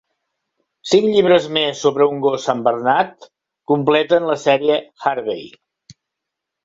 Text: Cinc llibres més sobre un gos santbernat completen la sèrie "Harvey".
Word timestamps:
Cinc 0.93 1.05
llibres 1.15 1.45
més 1.57 1.83
sobre 1.85 2.07
un 2.13 2.23
gos 2.25 2.47
santbernat 2.49 3.29
completen 3.73 4.27
la 4.31 4.39
sèrie 4.45 4.79
"Harvey". 5.11 5.45